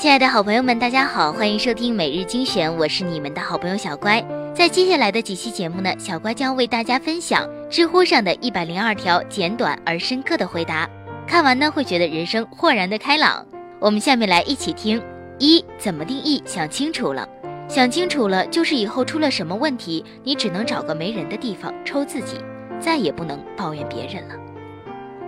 [0.00, 4.24] 亲爱的好朋友们，大家好，欢迎收听每日精选，我是你们的好朋友小乖。
[4.54, 10.88] 在接下来的几期节目呢，小乖将为大家分享知乎上的一百零二条简短而深刻的回答，
[11.26, 13.44] 看完呢会觉得人生豁然的开朗。
[13.78, 15.02] 我们下面来一起听：
[15.38, 17.28] 一、怎么定义想清楚了？
[17.68, 22.38] 想清楚了，就是以后出了什么问题，你只能找个没人的地方抽自己，
[22.80, 24.34] 再也不能抱怨别人了。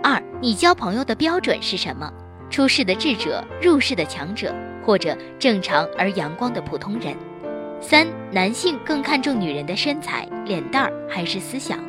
[0.01, 2.11] 二、你交朋友的标准是什么？
[2.53, 4.53] 出世的智者，入世的强者，
[4.85, 7.17] 或者正常而阳光的普通人。
[7.81, 11.79] 三，男性更看重女人的身材、脸蛋儿还是思想？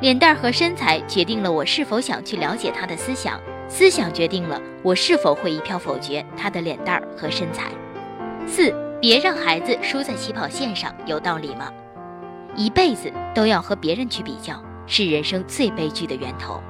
[0.00, 7.70] 脸蛋儿和身材决定了我是否想去了解她的思想，思想决定了我是否会一票否决她的脸蛋儿和身材。
[8.46, 11.70] 四，别让孩子输在起跑线上，有道理吗？
[12.56, 14.54] 一辈子都要和别人去比较，
[14.86, 16.62] 是人生最悲剧的源头。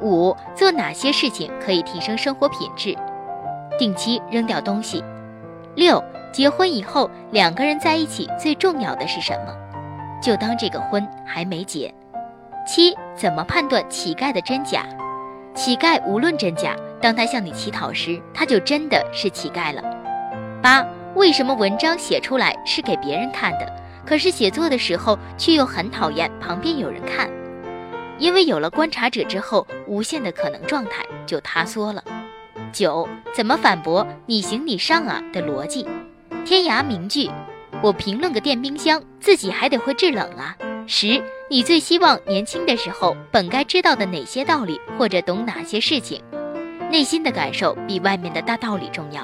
[0.00, 2.96] 五做哪些事情可以提升生活品质？
[3.78, 5.02] 定期扔掉东西。
[5.74, 6.02] 六
[6.32, 9.54] 结婚以后两个人在一起最重要的是什么？
[10.22, 11.92] 就当这个婚还没结。
[12.66, 14.84] 七怎么判断乞丐的真假？
[15.54, 19.82] 乞丐无论真假，当他向你乞讨时，他就真的是乞丐了。
[20.62, 23.66] 八为什么文章写出来是给别人看的，
[24.06, 27.28] 可是写作的时候却又很讨厌旁边有人看？
[28.20, 32.04] 因为有了观察者之后，无限的可能状态就塌缩了。
[32.70, 35.88] 九，怎么反驳“你行你上啊”的逻辑？
[36.44, 37.30] 天涯名句，
[37.82, 40.54] 我评论个电冰箱，自己还得会制冷啊。
[40.86, 46.22] 十，你最希望年轻的时候本该知道的哪些道理，或者懂哪些事情？
[46.90, 49.22] 内心的感受比外面的大道理重要。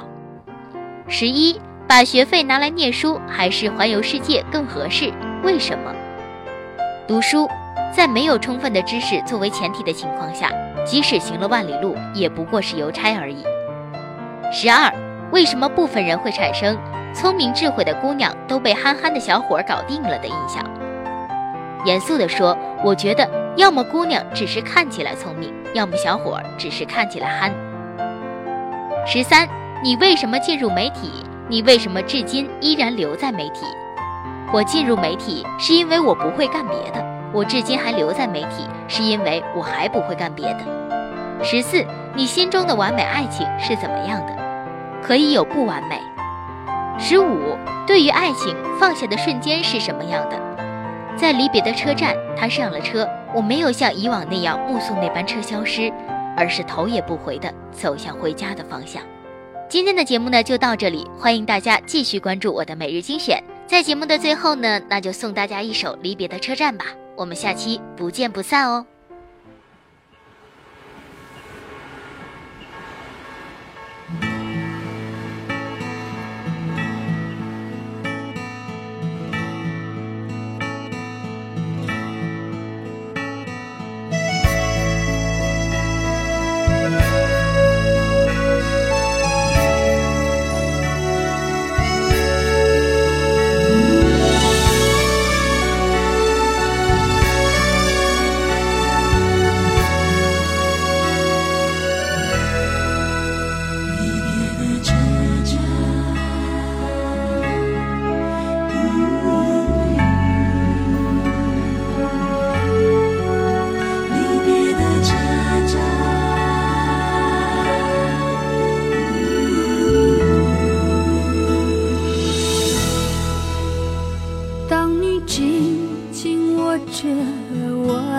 [1.06, 5.12] 十一，把学费拿来念书还是环游世界更合适？
[5.42, 5.94] 为什么？
[7.06, 7.46] 读书。
[7.92, 10.50] 在没有充分的知识作为前提的情况下，
[10.84, 13.44] 即使行了万里路，也不过是邮差而已。
[14.52, 14.92] 十二，
[15.32, 16.76] 为什么部分人会产生
[17.14, 20.62] 聪明智慧的姑娘都被憨憨的小伙搞定了的印象？
[21.84, 27.52] 严肃地说，我觉得要么姑娘只是看起来聪明，要么小伙只是看起来憨。
[29.06, 29.48] 十三，
[29.82, 31.24] 你为什么进入媒体？
[31.48, 33.64] 你为什么至今依然留在媒体？
[34.52, 37.15] 我进入媒体是因为我不会干别的。
[37.32, 40.60] 我至今还留在媒体，是因为我还不会干别的。
[41.42, 44.36] 十四，你心中的完美爱情是怎么样的？
[45.02, 46.00] 可以有不完美。
[46.98, 50.40] 十五，对于爱情放下的瞬间是什么样的？
[51.16, 55.92] 在离别的车站，他上了车，我没有像以往那样目送那班车消失，
[56.36, 59.02] 而是头也不回地走向回家的方向。
[59.68, 63.42] 今天的节目呢就到这里，欢迎大家继续关注我的每日精选。
[63.66, 66.86] 在节目的最后呢，那就送大家一首《离别的车站》吧。
[67.16, 68.86] 我们下期不见不散哦。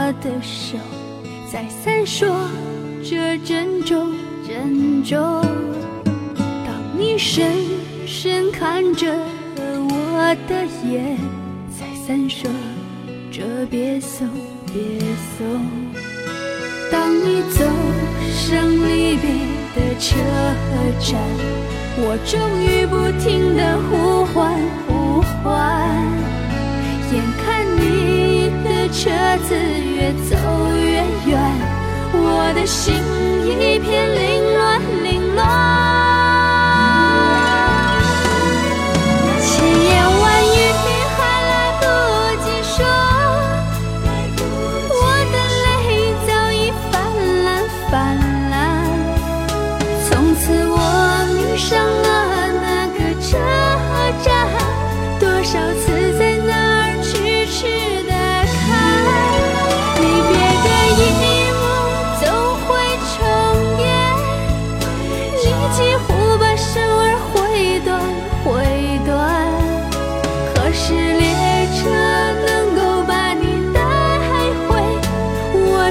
[0.07, 0.77] 我的手，
[1.51, 2.27] 在闪烁
[3.03, 4.13] 着珍重
[4.47, 5.19] 珍重。
[6.65, 7.51] 当你深
[8.05, 9.13] 深看着
[9.59, 11.17] 我的眼，
[11.77, 12.47] 在闪烁
[13.29, 14.25] 着别送
[14.67, 14.97] 别
[15.37, 15.45] 送。
[16.89, 17.65] 当你走
[18.31, 19.27] 上离别
[19.75, 20.15] 的车
[21.01, 21.19] 站，
[21.97, 24.57] 我终于不停地呼唤
[24.87, 25.53] 呼唤，
[27.11, 28.16] 眼看你
[28.89, 29.09] 车
[29.47, 30.35] 子越走
[30.75, 31.37] 越远，
[32.13, 32.95] 我的心
[33.45, 34.46] 一片凌乱。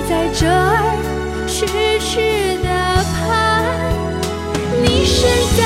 [0.09, 1.67] 在这儿痴
[1.99, 2.69] 痴地
[3.13, 3.65] 盼。
[4.83, 5.66] 你身在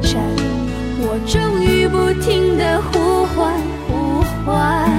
[0.00, 0.22] 站，
[0.98, 3.54] 我终于不停的呼唤
[3.86, 4.90] 呼唤，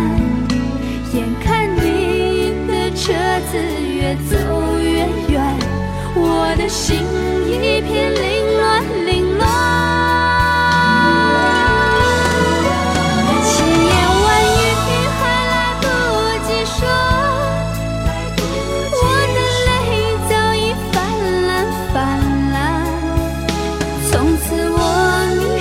[1.13, 3.13] 眼看你的车
[3.51, 3.57] 子
[3.93, 4.35] 越走
[4.79, 5.35] 越远，
[6.15, 6.97] 我的心
[7.47, 8.13] 一片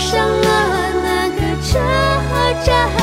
[0.06, 1.80] 上了那个车
[2.64, 2.95] 站，